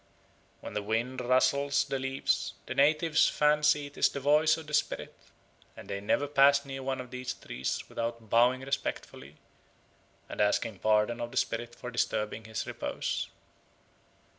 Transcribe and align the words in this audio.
When 0.61 0.73
the 0.73 0.81
wind 0.81 1.21
rustles 1.21 1.85
the 1.85 1.99
leaves, 1.99 2.55
the 2.65 2.73
natives 2.73 3.27
fancy 3.27 3.85
it 3.85 3.99
is 3.99 4.09
the 4.09 4.19
voice 4.19 4.57
of 4.57 4.65
the 4.65 4.73
spirit; 4.73 5.15
and 5.77 5.87
they 5.87 6.01
never 6.01 6.25
pass 6.25 6.65
near 6.65 6.81
one 6.81 6.99
of 6.99 7.11
these 7.11 7.35
trees 7.35 7.83
without 7.87 8.27
bowing 8.27 8.61
respectfully, 8.61 9.37
and 10.27 10.41
asking 10.41 10.79
pardon 10.79 11.21
of 11.21 11.29
the 11.29 11.37
spirit 11.37 11.75
for 11.75 11.91
disturbing 11.91 12.45
his 12.45 12.65
repose. 12.65 13.29